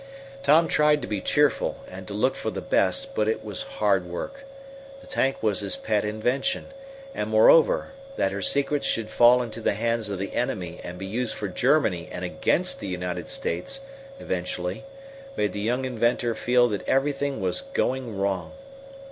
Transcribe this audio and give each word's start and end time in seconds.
Tom 0.41 0.67
tried 0.67 0.99
to 1.03 1.07
be 1.07 1.21
cheerful 1.21 1.77
and 1.87 2.07
to 2.07 2.13
look 2.15 2.33
for 2.33 2.49
the 2.49 2.59
best, 2.59 3.13
but 3.13 3.27
it 3.27 3.45
was 3.45 3.61
hard 3.77 4.03
work. 4.07 4.45
The 4.99 5.05
tank 5.05 5.43
was 5.43 5.59
his 5.59 5.77
pet 5.77 6.03
invention, 6.03 6.69
and, 7.13 7.29
moreover, 7.29 7.91
that 8.17 8.31
her 8.31 8.41
secrets 8.41 8.87
should 8.87 9.11
fall 9.11 9.43
into 9.43 9.61
the 9.61 9.75
hands 9.75 10.09
of 10.09 10.17
the 10.17 10.33
enemy 10.33 10.81
and 10.83 10.97
be 10.97 11.05
used 11.05 11.35
for 11.35 11.47
Germany 11.49 12.09
and 12.11 12.25
against 12.25 12.79
the 12.79 12.87
United 12.87 13.29
States 13.29 13.81
eventually, 14.19 14.85
made 15.37 15.53
the 15.53 15.61
young 15.61 15.85
inventor 15.85 16.33
feel 16.33 16.67
that 16.69 16.89
everything 16.89 17.39
was 17.39 17.61
going 17.61 18.17
wrong. 18.17 18.53